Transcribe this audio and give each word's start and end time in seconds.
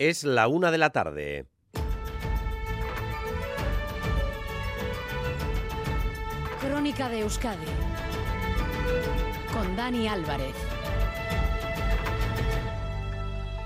Es 0.00 0.24
la 0.24 0.48
una 0.48 0.70
de 0.70 0.78
la 0.78 0.88
tarde. 0.88 1.44
Crónica 6.58 7.10
de 7.10 7.20
Euskadi 7.20 7.66
con 9.52 9.76
Dani 9.76 10.08
Álvarez. 10.08 10.54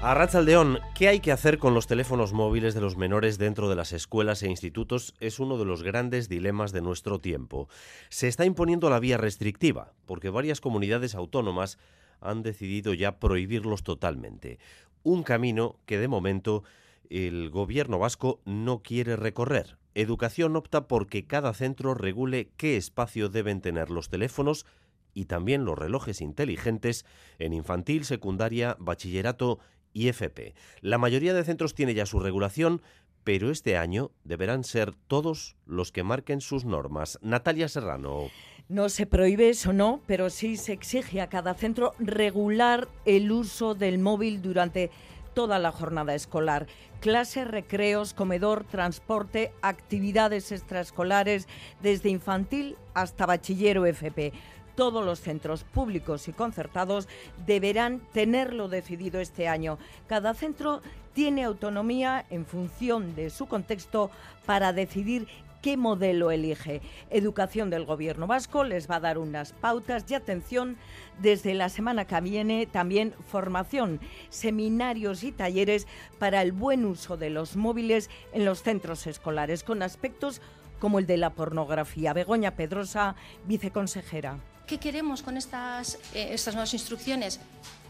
A 0.02 0.14
Rachaldeón, 0.14 0.80
¿qué 0.96 1.06
hay 1.06 1.20
que 1.20 1.30
hacer 1.30 1.58
con 1.58 1.72
los 1.72 1.86
teléfonos 1.86 2.32
móviles 2.32 2.74
de 2.74 2.80
los 2.80 2.96
menores 2.96 3.38
dentro 3.38 3.68
de 3.68 3.76
las 3.76 3.92
escuelas 3.92 4.42
e 4.42 4.48
institutos? 4.48 5.14
Es 5.20 5.38
uno 5.38 5.56
de 5.56 5.66
los 5.66 5.84
grandes 5.84 6.28
dilemas 6.28 6.72
de 6.72 6.82
nuestro 6.82 7.20
tiempo. 7.20 7.68
Se 8.08 8.26
está 8.26 8.44
imponiendo 8.44 8.90
la 8.90 8.98
vía 8.98 9.18
restrictiva, 9.18 9.92
porque 10.04 10.30
varias 10.30 10.60
comunidades 10.60 11.14
autónomas 11.14 11.78
han 12.20 12.42
decidido 12.42 12.92
ya 12.92 13.20
prohibirlos 13.20 13.84
totalmente. 13.84 14.58
Un 15.04 15.22
camino 15.22 15.78
que 15.86 15.98
de 15.98 16.08
momento 16.08 16.64
el 17.10 17.50
gobierno 17.50 17.98
vasco 17.98 18.40
no 18.44 18.82
quiere 18.82 19.16
recorrer. 19.16 19.76
Educación 19.94 20.56
opta 20.56 20.88
porque 20.88 21.26
cada 21.26 21.54
centro 21.54 21.94
regule 21.94 22.50
qué 22.56 22.76
espacio 22.76 23.28
deben 23.28 23.60
tener 23.60 23.90
los 23.90 24.08
teléfonos 24.08 24.66
y 25.12 25.26
también 25.26 25.64
los 25.64 25.78
relojes 25.78 26.20
inteligentes 26.20 27.04
en 27.38 27.52
infantil, 27.52 28.04
secundaria, 28.04 28.76
bachillerato 28.80 29.60
y 29.92 30.08
FP. 30.08 30.54
La 30.80 30.98
mayoría 30.98 31.34
de 31.34 31.44
centros 31.44 31.74
tiene 31.74 31.94
ya 31.94 32.06
su 32.06 32.18
regulación, 32.18 32.82
pero 33.22 33.50
este 33.50 33.76
año 33.76 34.10
deberán 34.24 34.64
ser 34.64 34.94
todos 35.06 35.56
los 35.66 35.92
que 35.92 36.02
marquen 36.02 36.40
sus 36.40 36.64
normas. 36.64 37.18
Natalia 37.22 37.68
Serrano. 37.68 38.30
No 38.68 38.88
se 38.88 39.04
prohíbe 39.04 39.50
eso, 39.50 39.74
no, 39.74 40.00
pero 40.06 40.30
sí 40.30 40.56
se 40.56 40.72
exige 40.72 41.20
a 41.20 41.28
cada 41.28 41.52
centro 41.52 41.94
regular 41.98 42.88
el 43.04 43.30
uso 43.30 43.74
del 43.74 43.98
móvil 43.98 44.40
durante 44.40 44.90
toda 45.34 45.58
la 45.58 45.70
jornada 45.70 46.14
escolar. 46.14 46.66
Clases, 47.00 47.46
recreos, 47.46 48.14
comedor, 48.14 48.64
transporte, 48.64 49.52
actividades 49.60 50.50
extraescolares, 50.50 51.46
desde 51.82 52.08
infantil 52.08 52.78
hasta 52.94 53.26
bachillero 53.26 53.84
FP. 53.84 54.32
Todos 54.76 55.04
los 55.04 55.20
centros 55.20 55.64
públicos 55.64 56.26
y 56.28 56.32
concertados 56.32 57.06
deberán 57.46 58.00
tenerlo 58.14 58.68
decidido 58.68 59.20
este 59.20 59.46
año. 59.46 59.78
Cada 60.06 60.32
centro 60.32 60.80
tiene 61.12 61.44
autonomía 61.44 62.24
en 62.30 62.46
función 62.46 63.14
de 63.14 63.28
su 63.28 63.46
contexto 63.46 64.10
para 64.46 64.72
decidir 64.72 65.28
qué 65.64 65.78
modelo 65.78 66.30
elige. 66.30 66.82
Educación 67.08 67.70
del 67.70 67.86
Gobierno 67.86 68.26
vasco 68.26 68.64
les 68.64 68.86
va 68.86 68.96
a 68.96 69.00
dar 69.00 69.16
unas 69.16 69.54
pautas 69.54 70.04
y 70.10 70.14
atención 70.14 70.76
desde 71.22 71.54
la 71.54 71.70
semana 71.70 72.06
que 72.06 72.20
viene 72.20 72.66
también 72.66 73.14
formación, 73.30 73.98
seminarios 74.28 75.24
y 75.24 75.32
talleres 75.32 75.86
para 76.18 76.42
el 76.42 76.52
buen 76.52 76.84
uso 76.84 77.16
de 77.16 77.30
los 77.30 77.56
móviles 77.56 78.10
en 78.34 78.44
los 78.44 78.62
centros 78.62 79.06
escolares 79.06 79.64
con 79.64 79.82
aspectos 79.82 80.42
como 80.80 80.98
el 80.98 81.06
de 81.06 81.16
la 81.16 81.30
pornografía. 81.30 82.12
Begoña 82.12 82.56
Pedrosa, 82.56 83.16
viceconsejera. 83.46 84.40
¿Qué 84.66 84.78
queremos 84.78 85.22
con 85.22 85.38
estas, 85.38 85.94
eh, 86.12 86.28
estas 86.32 86.52
nuevas 86.52 86.74
instrucciones? 86.74 87.40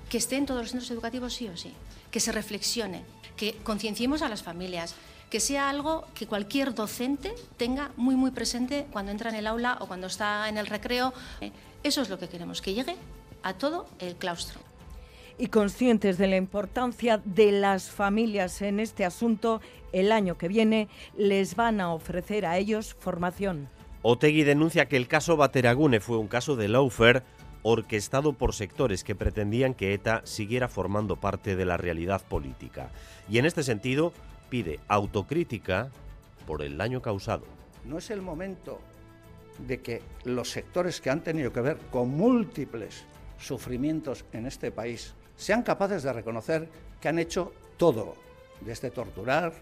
Que 0.08 0.18
estén 0.18 0.46
todos 0.46 0.60
los 0.60 0.70
centros 0.70 0.92
educativos 0.92 1.34
sí 1.34 1.48
o 1.48 1.56
sí, 1.56 1.74
que 2.12 2.20
se 2.20 2.30
reflexione, 2.30 3.02
que 3.36 3.56
concienciemos 3.64 4.22
a 4.22 4.28
las 4.28 4.44
familias, 4.44 4.94
que 5.34 5.40
sea 5.40 5.68
algo 5.68 6.06
que 6.14 6.28
cualquier 6.28 6.76
docente 6.76 7.34
tenga 7.56 7.90
muy 7.96 8.14
muy 8.14 8.30
presente 8.30 8.86
cuando 8.92 9.10
entra 9.10 9.30
en 9.30 9.34
el 9.34 9.48
aula 9.48 9.78
o 9.80 9.88
cuando 9.88 10.06
está 10.06 10.48
en 10.48 10.58
el 10.58 10.68
recreo. 10.68 11.12
Eso 11.82 12.02
es 12.02 12.08
lo 12.08 12.20
que 12.20 12.28
queremos, 12.28 12.62
que 12.62 12.72
llegue 12.72 12.94
a 13.42 13.54
todo 13.54 13.88
el 13.98 14.14
claustro. 14.14 14.60
Y 15.36 15.48
conscientes 15.48 16.18
de 16.18 16.28
la 16.28 16.36
importancia 16.36 17.20
de 17.24 17.50
las 17.50 17.90
familias 17.90 18.62
en 18.62 18.78
este 18.78 19.04
asunto, 19.04 19.60
el 19.92 20.12
año 20.12 20.38
que 20.38 20.46
viene 20.46 20.86
les 21.16 21.56
van 21.56 21.80
a 21.80 21.92
ofrecer 21.92 22.46
a 22.46 22.56
ellos 22.56 22.94
formación. 22.94 23.68
Otegui 24.02 24.44
denuncia 24.44 24.86
que 24.86 24.96
el 24.96 25.08
caso 25.08 25.36
Bateragune 25.36 25.98
fue 25.98 26.16
un 26.16 26.28
caso 26.28 26.54
de 26.54 26.68
lawfare 26.68 27.24
orquestado 27.64 28.34
por 28.34 28.54
sectores 28.54 29.02
que 29.02 29.16
pretendían 29.16 29.74
que 29.74 29.94
ETA 29.94 30.20
siguiera 30.24 30.68
formando 30.68 31.16
parte 31.16 31.56
de 31.56 31.64
la 31.64 31.76
realidad 31.76 32.22
política. 32.22 32.90
Y 33.28 33.38
en 33.38 33.46
este 33.46 33.64
sentido 33.64 34.12
pide 34.48 34.80
autocrítica 34.88 35.90
por 36.46 36.62
el 36.62 36.76
daño 36.76 37.00
causado. 37.00 37.44
No 37.84 37.98
es 37.98 38.10
el 38.10 38.22
momento 38.22 38.80
de 39.58 39.80
que 39.80 40.02
los 40.24 40.50
sectores 40.50 41.00
que 41.00 41.10
han 41.10 41.22
tenido 41.22 41.52
que 41.52 41.60
ver 41.60 41.78
con 41.90 42.08
múltiples 42.08 43.04
sufrimientos 43.38 44.24
en 44.32 44.46
este 44.46 44.70
país 44.70 45.14
sean 45.36 45.62
capaces 45.62 46.02
de 46.02 46.12
reconocer 46.12 46.68
que 47.00 47.08
han 47.08 47.18
hecho 47.18 47.52
todo, 47.76 48.16
desde 48.60 48.90
torturar, 48.90 49.52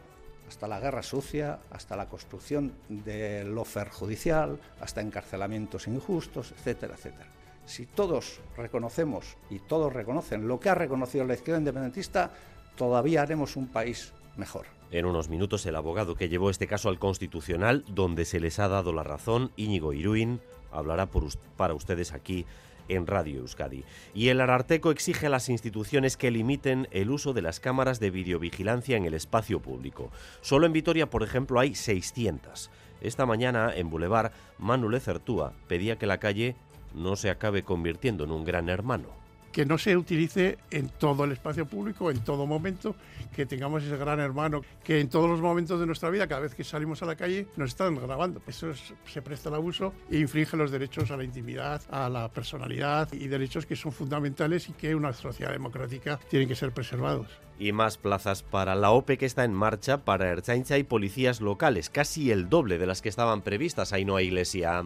hasta 0.48 0.68
la 0.68 0.80
guerra 0.80 1.02
sucia, 1.02 1.60
hasta 1.70 1.96
la 1.96 2.08
construcción 2.08 2.74
del 2.88 3.54
lofer 3.54 3.88
judicial, 3.88 4.60
hasta 4.80 5.00
encarcelamientos 5.00 5.88
injustos, 5.88 6.52
etcétera, 6.52 6.94
etcétera. 6.94 7.30
Si 7.64 7.86
todos 7.86 8.40
reconocemos 8.56 9.36
y 9.48 9.60
todos 9.60 9.92
reconocen 9.92 10.46
lo 10.46 10.60
que 10.60 10.68
ha 10.68 10.74
reconocido 10.74 11.24
la 11.24 11.34
izquierda 11.34 11.60
independentista, 11.60 12.30
todavía 12.76 13.22
haremos 13.22 13.56
un 13.56 13.68
país 13.68 14.12
mejor. 14.36 14.66
En 14.90 15.06
unos 15.06 15.28
minutos 15.28 15.64
el 15.66 15.76
abogado 15.76 16.16
que 16.16 16.28
llevó 16.28 16.50
este 16.50 16.66
caso 16.66 16.88
al 16.88 16.98
Constitucional, 16.98 17.84
donde 17.88 18.24
se 18.24 18.40
les 18.40 18.58
ha 18.58 18.68
dado 18.68 18.92
la 18.92 19.02
razón, 19.02 19.50
Íñigo 19.56 19.92
Iruín, 19.92 20.40
hablará 20.70 21.08
para 21.56 21.74
ustedes 21.74 22.12
aquí 22.12 22.44
en 22.88 23.06
Radio 23.06 23.40
Euskadi. 23.40 23.84
Y 24.14 24.28
el 24.28 24.40
Ararteco 24.40 24.90
exige 24.90 25.26
a 25.26 25.30
las 25.30 25.48
instituciones 25.48 26.16
que 26.16 26.30
limiten 26.30 26.88
el 26.90 27.10
uso 27.10 27.32
de 27.32 27.42
las 27.42 27.60
cámaras 27.60 28.00
de 28.00 28.10
videovigilancia 28.10 28.96
en 28.96 29.04
el 29.04 29.14
espacio 29.14 29.60
público. 29.60 30.10
Solo 30.40 30.66
en 30.66 30.72
Vitoria, 30.72 31.08
por 31.08 31.22
ejemplo, 31.22 31.60
hay 31.60 31.74
600. 31.74 32.70
Esta 33.00 33.26
mañana, 33.26 33.72
en 33.74 33.88
Boulevard, 33.88 34.32
Manuel 34.58 35.00
Certúa 35.00 35.52
pedía 35.68 35.96
que 35.96 36.06
la 36.06 36.18
calle 36.18 36.54
no 36.94 37.16
se 37.16 37.30
acabe 37.30 37.62
convirtiendo 37.62 38.24
en 38.24 38.30
un 38.30 38.44
gran 38.44 38.68
hermano 38.68 39.21
que 39.52 39.66
no 39.66 39.78
se 39.78 39.96
utilice 39.96 40.58
en 40.70 40.88
todo 40.88 41.24
el 41.24 41.32
espacio 41.32 41.66
público, 41.66 42.10
en 42.10 42.20
todo 42.20 42.46
momento, 42.46 42.96
que 43.34 43.46
tengamos 43.46 43.82
ese 43.82 43.96
gran 43.96 44.18
hermano, 44.20 44.62
que 44.82 45.00
en 45.00 45.08
todos 45.08 45.28
los 45.28 45.40
momentos 45.40 45.78
de 45.78 45.86
nuestra 45.86 46.10
vida, 46.10 46.26
cada 46.26 46.40
vez 46.40 46.54
que 46.54 46.64
salimos 46.64 47.02
a 47.02 47.06
la 47.06 47.16
calle, 47.16 47.46
nos 47.56 47.70
están 47.70 47.94
grabando. 47.94 48.42
Eso 48.46 48.72
se 48.74 49.22
presta 49.22 49.48
al 49.48 49.56
abuso 49.56 49.92
e 50.10 50.18
infringe 50.18 50.56
los 50.56 50.70
derechos 50.70 51.10
a 51.10 51.16
la 51.16 51.24
intimidad, 51.24 51.82
a 51.90 52.08
la 52.08 52.28
personalidad 52.30 53.12
y 53.12 53.28
derechos 53.28 53.66
que 53.66 53.76
son 53.76 53.92
fundamentales 53.92 54.68
y 54.68 54.72
que 54.72 54.94
una 54.94 55.12
sociedad 55.12 55.52
democrática 55.52 56.18
tienen 56.28 56.48
que 56.48 56.54
ser 56.54 56.72
preservados 56.72 57.28
y 57.58 57.70
más 57.70 57.96
plazas 57.96 58.42
para 58.42 58.74
la 58.74 58.90
OPE 58.90 59.18
que 59.18 59.26
está 59.26 59.44
en 59.44 59.52
marcha 59.52 60.04
para 60.04 60.30
Erchaincha 60.30 60.78
y 60.78 60.82
policías 60.82 61.40
locales, 61.40 61.90
casi 61.90 62.32
el 62.32 62.48
doble 62.48 62.76
de 62.78 62.86
las 62.86 63.02
que 63.02 63.08
estaban 63.08 63.42
previstas. 63.42 63.92
Ahí 63.92 64.04
no 64.04 64.16
hay 64.16 64.26
iglesia 64.26 64.82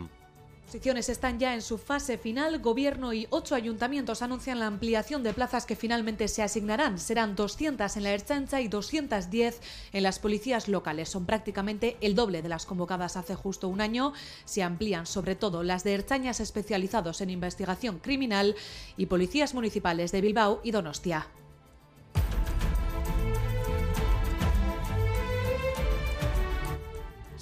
posiciones 0.66 1.08
están 1.08 1.38
ya 1.38 1.54
en 1.54 1.62
su 1.62 1.78
fase 1.78 2.18
final. 2.18 2.58
Gobierno 2.58 3.12
y 3.12 3.28
ocho 3.30 3.54
ayuntamientos 3.54 4.20
anuncian 4.20 4.58
la 4.58 4.66
ampliación 4.66 5.22
de 5.22 5.32
plazas 5.32 5.64
que 5.64 5.76
finalmente 5.76 6.26
se 6.26 6.42
asignarán. 6.42 6.98
Serán 6.98 7.36
200 7.36 7.96
en 7.96 8.02
la 8.02 8.12
Erchancha 8.12 8.60
y 8.60 8.66
210 8.66 9.60
en 9.92 10.02
las 10.02 10.18
policías 10.18 10.66
locales. 10.66 11.08
Son 11.08 11.24
prácticamente 11.24 11.96
el 12.00 12.16
doble 12.16 12.42
de 12.42 12.48
las 12.48 12.66
convocadas 12.66 13.16
hace 13.16 13.36
justo 13.36 13.68
un 13.68 13.80
año. 13.80 14.12
Se 14.44 14.64
amplían 14.64 15.06
sobre 15.06 15.36
todo 15.36 15.62
las 15.62 15.84
de 15.84 15.94
Erchañas 15.94 16.40
especializados 16.40 17.20
en 17.20 17.30
investigación 17.30 18.00
criminal 18.00 18.56
y 18.96 19.06
policías 19.06 19.54
municipales 19.54 20.10
de 20.10 20.20
Bilbao 20.20 20.60
y 20.64 20.72
Donostia. 20.72 21.28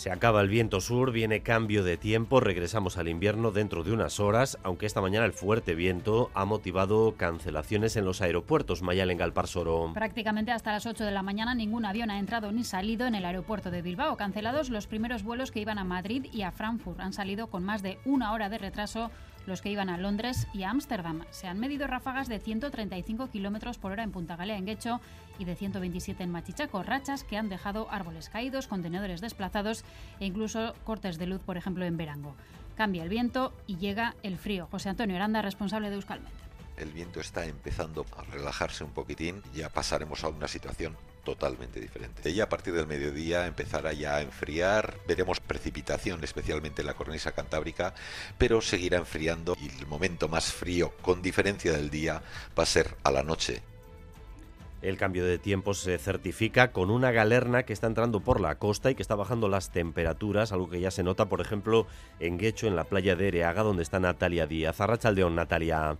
Se 0.04 0.10
acaba 0.10 0.42
el 0.42 0.50
viento 0.50 0.82
sur, 0.82 1.12
viene 1.12 1.40
cambio 1.40 1.82
de 1.82 1.96
tiempo, 1.96 2.38
regresamos 2.38 2.98
al 2.98 3.08
invierno 3.08 3.52
dentro 3.52 3.84
de 3.84 3.90
unas 3.90 4.20
horas, 4.20 4.58
aunque 4.62 4.84
esta 4.84 5.00
mañana 5.00 5.24
el 5.24 5.32
fuerte 5.32 5.74
viento 5.74 6.30
ha 6.34 6.44
motivado 6.44 7.14
cancelaciones 7.16 7.96
en 7.96 8.04
los 8.04 8.20
aeropuertos 8.20 8.82
Mayal 8.82 9.10
en. 9.10 9.94
Prácticamente 9.94 10.52
hasta 10.52 10.72
las 10.72 10.84
8 10.84 11.06
de 11.06 11.10
la 11.10 11.22
mañana 11.22 11.54
ningún 11.54 11.86
avión 11.86 12.10
ha 12.10 12.18
entrado 12.18 12.52
ni 12.52 12.64
salido 12.64 13.06
en 13.06 13.14
el 13.14 13.24
aeropuerto 13.24 13.70
de 13.70 13.80
Bilbao. 13.80 14.18
Cancelados 14.18 14.68
los 14.68 14.86
primeros 14.86 15.22
vuelos 15.22 15.50
que 15.50 15.60
iban 15.60 15.78
a 15.78 15.84
Madrid 15.84 16.26
y 16.30 16.42
a 16.42 16.52
Frankfurt. 16.52 17.00
Han 17.00 17.14
salido 17.14 17.46
con 17.46 17.64
más 17.64 17.82
de 17.82 17.96
una 18.04 18.34
hora 18.34 18.50
de 18.50 18.58
retraso 18.58 19.10
los 19.46 19.62
que 19.62 19.70
iban 19.70 19.88
a 19.88 19.98
Londres 19.98 20.46
y 20.52 20.62
a 20.62 20.70
Ámsterdam. 20.70 21.24
Se 21.30 21.46
han 21.46 21.58
medido 21.58 21.86
ráfagas 21.86 22.28
de 22.28 22.38
135 22.38 23.28
km 23.28 23.78
por 23.78 23.92
hora 23.92 24.02
en 24.02 24.10
Punta 24.10 24.36
Galea, 24.36 24.56
en 24.56 24.66
Guecho, 24.66 25.00
y 25.38 25.44
de 25.44 25.56
127 25.56 26.22
en 26.22 26.30
Machichaco, 26.30 26.82
rachas 26.82 27.24
que 27.24 27.36
han 27.36 27.48
dejado 27.48 27.88
árboles 27.90 28.28
caídos, 28.28 28.68
contenedores 28.68 29.20
desplazados 29.20 29.84
e 30.20 30.26
incluso 30.26 30.74
cortes 30.84 31.18
de 31.18 31.26
luz, 31.26 31.40
por 31.40 31.56
ejemplo, 31.56 31.84
en 31.84 31.96
Verango. 31.96 32.36
Cambia 32.76 33.02
el 33.02 33.08
viento 33.08 33.52
y 33.66 33.76
llega 33.76 34.14
el 34.22 34.38
frío. 34.38 34.68
José 34.70 34.88
Antonio 34.88 35.16
Aranda, 35.16 35.42
responsable 35.42 35.90
de 35.90 35.96
Euskalmet. 35.96 36.32
El 36.76 36.90
viento 36.90 37.20
está 37.20 37.46
empezando 37.46 38.04
a 38.16 38.22
relajarse 38.22 38.82
un 38.82 38.90
poquitín, 38.90 39.42
ya 39.54 39.68
pasaremos 39.68 40.24
a 40.24 40.28
una 40.28 40.48
situación 40.48 40.96
totalmente 41.24 41.80
diferente. 41.80 42.30
Y 42.30 42.40
a 42.40 42.48
partir 42.48 42.74
del 42.74 42.86
mediodía 42.86 43.46
empezará 43.46 43.92
ya 43.92 44.16
a 44.16 44.22
enfriar, 44.22 44.98
veremos 45.08 45.40
precipitación 45.40 46.22
especialmente 46.22 46.82
en 46.82 46.86
la 46.86 46.94
cornisa 46.94 47.32
cantábrica, 47.32 47.94
pero 48.38 48.60
seguirá 48.60 48.98
enfriando 48.98 49.56
y 49.60 49.68
el 49.78 49.86
momento 49.86 50.28
más 50.28 50.52
frío 50.52 50.92
con 51.02 51.22
diferencia 51.22 51.72
del 51.72 51.90
día 51.90 52.22
va 52.56 52.62
a 52.62 52.66
ser 52.66 52.96
a 53.02 53.10
la 53.10 53.22
noche 53.22 53.62
El 54.82 54.96
cambio 54.98 55.24
de 55.24 55.38
tiempo 55.38 55.72
se 55.74 55.96
certifica 55.98 56.72
con 56.72 56.90
una 56.90 57.10
galerna 57.10 57.64
que 57.64 57.72
está 57.72 57.86
entrando 57.86 58.20
por 58.20 58.40
la 58.40 58.58
costa 58.58 58.90
y 58.90 58.94
que 58.94 59.02
está 59.02 59.14
bajando 59.14 59.48
las 59.48 59.70
temperaturas, 59.72 60.52
algo 60.52 60.68
que 60.68 60.80
ya 60.80 60.90
se 60.90 61.02
nota, 61.02 61.26
por 61.26 61.40
ejemplo, 61.40 61.86
en 62.20 62.36
Guecho, 62.38 62.66
en 62.66 62.76
la 62.76 62.84
playa 62.84 63.16
de 63.16 63.28
Ereaga, 63.28 63.62
donde 63.62 63.82
está 63.82 63.98
Natalia 63.98 64.46
Díaz. 64.46 64.80
Arrachaldeón, 64.80 65.34
Natalia. 65.34 65.96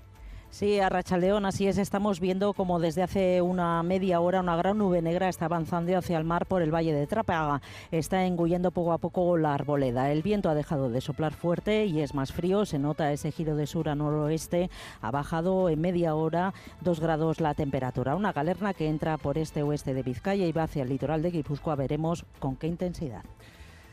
Sí, 0.54 0.78
a 0.78 0.88
Rachaldeón, 0.88 1.46
así 1.46 1.66
es. 1.66 1.78
Estamos 1.78 2.20
viendo 2.20 2.52
como 2.52 2.78
desde 2.78 3.02
hace 3.02 3.42
una 3.42 3.82
media 3.82 4.20
hora 4.20 4.38
una 4.38 4.54
gran 4.54 4.78
nube 4.78 5.02
negra 5.02 5.28
está 5.28 5.46
avanzando 5.46 5.98
hacia 5.98 6.16
el 6.16 6.22
mar 6.22 6.46
por 6.46 6.62
el 6.62 6.72
valle 6.72 6.94
de 6.94 7.08
Trápaga. 7.08 7.60
Está 7.90 8.24
engullendo 8.24 8.70
poco 8.70 8.92
a 8.92 8.98
poco 8.98 9.36
la 9.36 9.52
arboleda. 9.52 10.12
El 10.12 10.22
viento 10.22 10.48
ha 10.48 10.54
dejado 10.54 10.90
de 10.90 11.00
soplar 11.00 11.34
fuerte 11.34 11.86
y 11.86 12.02
es 12.02 12.14
más 12.14 12.32
frío. 12.32 12.66
Se 12.66 12.78
nota 12.78 13.10
ese 13.10 13.32
giro 13.32 13.56
de 13.56 13.66
sur 13.66 13.88
a 13.88 13.96
noroeste. 13.96 14.70
Ha 15.00 15.10
bajado 15.10 15.68
en 15.70 15.80
media 15.80 16.14
hora 16.14 16.54
dos 16.82 17.00
grados 17.00 17.40
la 17.40 17.54
temperatura. 17.54 18.14
Una 18.14 18.32
galerna 18.32 18.74
que 18.74 18.88
entra 18.88 19.18
por 19.18 19.38
este 19.38 19.64
oeste 19.64 19.92
de 19.92 20.04
Vizcaya 20.04 20.46
y 20.46 20.52
va 20.52 20.62
hacia 20.62 20.84
el 20.84 20.88
litoral 20.88 21.20
de 21.20 21.32
Guipúzcoa. 21.32 21.74
Veremos 21.74 22.26
con 22.38 22.54
qué 22.54 22.68
intensidad. 22.68 23.24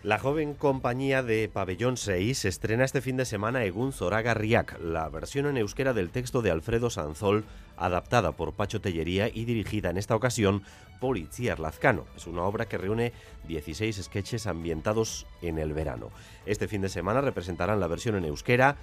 La 0.03 0.17
joven 0.17 0.55
compañía 0.55 1.21
de 1.21 1.47
Pabellón 1.47 1.95
6 1.95 2.45
estrena 2.45 2.85
este 2.85 3.01
fin 3.01 3.17
de 3.17 3.25
semana 3.25 3.65
Egun 3.65 3.93
Zoraga 3.93 4.33
Riak, 4.33 4.79
la 4.81 5.07
versión 5.09 5.45
en 5.45 5.57
euskera 5.57 5.93
del 5.93 6.09
texto 6.09 6.41
de 6.41 6.49
Alfredo 6.49 6.89
Sanzol, 6.89 7.45
adaptada 7.77 8.31
por 8.31 8.53
Pacho 8.53 8.81
Tellería 8.81 9.29
y 9.31 9.45
dirigida 9.45 9.91
en 9.91 9.97
esta 9.97 10.15
ocasión 10.15 10.63
por 10.99 11.19
Itziar 11.19 11.59
Lazcano. 11.59 12.07
Es 12.17 12.25
una 12.25 12.41
obra 12.41 12.65
que 12.65 12.79
reúne 12.79 13.13
16 13.47 14.01
sketches 14.01 14.47
ambientados 14.47 15.27
en 15.43 15.59
el 15.59 15.71
verano. 15.71 16.09
Este 16.47 16.67
fin 16.67 16.81
de 16.81 16.89
semana 16.89 17.21
representarán 17.21 17.79
la 17.79 17.85
versión 17.85 18.15
en 18.15 18.25
euskera 18.25 18.77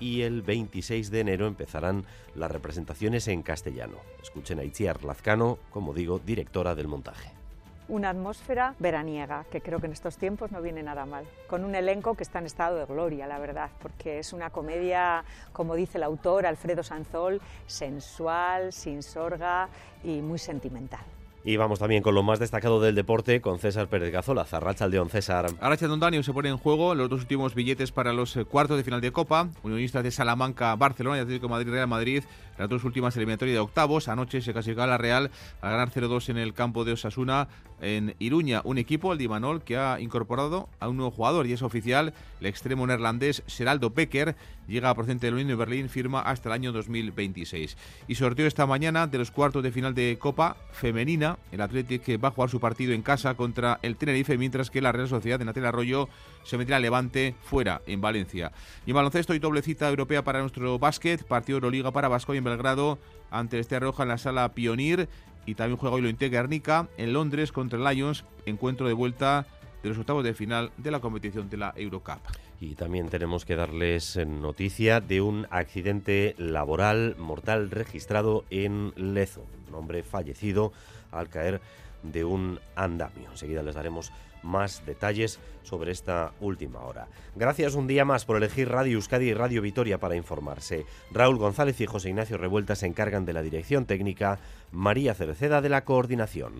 y 0.00 0.22
el 0.22 0.42
26 0.42 1.12
de 1.12 1.20
enero 1.20 1.46
empezarán 1.46 2.04
las 2.34 2.50
representaciones 2.50 3.28
en 3.28 3.44
castellano. 3.44 3.98
Escuchen 4.20 4.58
a 4.58 4.64
Itziar 4.64 5.04
Lazcano, 5.04 5.60
como 5.70 5.94
digo, 5.94 6.18
directora 6.18 6.74
del 6.74 6.88
montaje 6.88 7.43
una 7.88 8.10
atmósfera 8.10 8.74
veraniega, 8.78 9.44
que 9.50 9.60
creo 9.60 9.80
que 9.80 9.86
en 9.86 9.92
estos 9.92 10.16
tiempos 10.16 10.50
no 10.50 10.62
viene 10.62 10.82
nada 10.82 11.06
mal, 11.06 11.24
con 11.46 11.64
un 11.64 11.74
elenco 11.74 12.14
que 12.14 12.22
está 12.22 12.38
en 12.38 12.46
estado 12.46 12.76
de 12.76 12.86
gloria, 12.86 13.26
la 13.26 13.38
verdad, 13.38 13.70
porque 13.80 14.18
es 14.18 14.32
una 14.32 14.50
comedia, 14.50 15.24
como 15.52 15.74
dice 15.74 15.98
el 15.98 16.04
autor 16.04 16.46
Alfredo 16.46 16.82
Sanzol, 16.82 17.40
sensual, 17.66 18.72
sin 18.72 19.02
sorga 19.02 19.68
y 20.02 20.20
muy 20.20 20.38
sentimental. 20.38 21.04
Y 21.46 21.58
vamos 21.58 21.78
también 21.78 22.02
con 22.02 22.14
lo 22.14 22.22
más 22.22 22.38
destacado 22.38 22.80
del 22.80 22.94
deporte 22.94 23.42
con 23.42 23.58
César 23.58 23.86
Pérez 23.88 24.10
Gazola. 24.10 24.46
Zarracha 24.46 24.86
Aldeón, 24.86 25.10
César. 25.10 25.44
Arracha 25.60 25.86
Don 25.86 26.00
Daniel 26.00 26.24
se 26.24 26.32
pone 26.32 26.48
en 26.48 26.56
juego 26.56 26.94
los 26.94 27.10
dos 27.10 27.20
últimos 27.20 27.54
billetes 27.54 27.92
para 27.92 28.14
los 28.14 28.34
eh, 28.38 28.46
cuartos 28.46 28.78
de 28.78 28.82
final 28.82 29.02
de 29.02 29.12
Copa. 29.12 29.50
Unionistas 29.62 30.02
de 30.02 30.10
Salamanca, 30.10 30.74
Barcelona 30.74 31.18
y 31.18 31.20
Atlético 31.20 31.50
Madrid, 31.50 31.70
Real 31.70 31.86
Madrid. 31.86 32.24
Las 32.56 32.70
dos 32.70 32.82
últimas 32.84 33.14
eliminatorias 33.16 33.56
de 33.56 33.60
octavos. 33.60 34.08
Anoche 34.08 34.40
se 34.40 34.54
clasificaba 34.54 34.86
la 34.86 34.96
Real 34.96 35.30
a 35.60 35.68
ganar 35.68 35.90
0-2 35.90 36.30
en 36.30 36.38
el 36.38 36.54
campo 36.54 36.86
de 36.86 36.92
Osasuna 36.92 37.48
en 37.84 38.14
Iruña. 38.18 38.62
Un 38.64 38.78
equipo, 38.78 39.12
el 39.12 39.18
Dimanol, 39.18 39.62
que 39.62 39.76
ha 39.76 40.00
incorporado 40.00 40.68
a 40.80 40.88
un 40.88 40.96
nuevo 40.96 41.10
jugador 41.10 41.46
y 41.46 41.52
es 41.52 41.62
oficial. 41.62 42.14
El 42.40 42.46
extremo 42.46 42.86
neerlandés 42.86 43.42
Seraldo 43.46 43.90
Becker 43.90 44.34
llega 44.66 44.94
procedente 44.94 45.26
del 45.26 45.34
Unión 45.34 45.48
de 45.48 45.54
Berlín, 45.54 45.88
firma 45.88 46.20
hasta 46.20 46.48
el 46.48 46.54
año 46.54 46.72
2026. 46.72 47.76
Y 48.08 48.14
sorteo 48.14 48.46
esta 48.46 48.66
mañana 48.66 49.06
de 49.06 49.18
los 49.18 49.30
cuartos 49.30 49.62
de 49.62 49.70
final 49.70 49.94
de 49.94 50.18
Copa 50.18 50.56
femenina. 50.72 51.38
El 51.52 51.60
Atlético 51.60 52.18
va 52.18 52.28
a 52.28 52.32
jugar 52.32 52.50
su 52.50 52.60
partido 52.60 52.92
en 52.92 53.02
casa 53.02 53.34
contra 53.34 53.78
el 53.82 53.96
Tenerife, 53.96 54.38
mientras 54.38 54.70
que 54.70 54.80
la 54.80 54.92
Real 54.92 55.08
Sociedad 55.08 55.38
de 55.38 55.44
Natal 55.44 55.66
Arroyo 55.66 56.08
se 56.44 56.58
meterá 56.58 56.78
a 56.78 56.80
Levante 56.80 57.34
fuera, 57.42 57.82
en 57.86 58.00
Valencia. 58.00 58.52
Y 58.86 58.90
en 58.90 58.96
baloncesto 58.96 59.34
y 59.34 59.38
doblecita 59.38 59.88
europea 59.88 60.24
para 60.24 60.40
nuestro 60.40 60.78
básquet, 60.78 61.24
partido 61.24 61.56
Euroliga 61.56 61.90
para 61.90 62.08
Vasco 62.08 62.34
y 62.34 62.38
en 62.38 62.44
Belgrado 62.44 62.98
ante 63.30 63.58
este 63.58 63.80
Roja 63.80 64.04
en 64.04 64.10
la 64.10 64.18
sala 64.18 64.54
Pionir 64.54 65.08
y 65.46 65.54
también 65.54 65.76
juega 65.76 65.94
hoy 65.94 66.02
lo 66.02 66.08
Inte 66.08 66.28
Guernica 66.28 66.88
en 66.96 67.12
Londres 67.12 67.52
contra 67.52 67.78
el 67.78 67.96
Lions, 67.96 68.24
encuentro 68.46 68.86
de 68.86 68.92
vuelta 68.92 69.46
de 69.82 69.90
los 69.90 69.98
octavos 69.98 70.24
de 70.24 70.34
final 70.34 70.72
de 70.78 70.90
la 70.90 71.00
competición 71.00 71.50
de 71.50 71.58
la 71.58 71.74
Eurocup. 71.76 72.20
Y 72.60 72.74
también 72.74 73.08
tenemos 73.08 73.44
que 73.44 73.56
darles 73.56 74.16
noticia 74.26 75.00
de 75.00 75.20
un 75.20 75.46
accidente 75.50 76.34
laboral 76.38 77.16
mortal 77.18 77.70
registrado 77.70 78.44
en 78.50 78.92
Lezo. 78.96 79.44
Un 79.68 79.74
hombre 79.74 80.02
fallecido 80.02 80.72
al 81.12 81.28
caer 81.28 81.60
de 82.02 82.24
un 82.24 82.60
andamio. 82.76 83.30
Enseguida 83.30 83.62
les 83.62 83.74
daremos 83.74 84.12
más 84.44 84.84
detalles 84.86 85.40
sobre 85.62 85.90
esta 85.90 86.32
última 86.40 86.80
hora. 86.80 87.08
Gracias 87.34 87.74
un 87.74 87.86
día 87.86 88.04
más 88.04 88.24
por 88.24 88.36
elegir 88.36 88.68
Radio 88.68 88.94
Euskadi 88.94 89.30
y 89.30 89.34
Radio 89.34 89.62
Vitoria 89.62 89.98
para 89.98 90.14
informarse. 90.16 90.86
Raúl 91.10 91.38
González 91.38 91.80
y 91.80 91.86
José 91.86 92.10
Ignacio 92.10 92.38
Revuelta 92.38 92.76
se 92.76 92.86
encargan 92.86 93.24
de 93.24 93.32
la 93.32 93.42
dirección 93.42 93.86
técnica, 93.86 94.38
María 94.70 95.14
Cereceda 95.14 95.60
de 95.60 95.70
la 95.70 95.84
coordinación. 95.84 96.52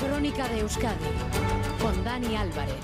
Crónica 0.00 0.48
de 0.48 0.60
Euskadi 0.60 1.04
con 1.80 2.04
Dani 2.04 2.36
Álvarez. 2.36 2.74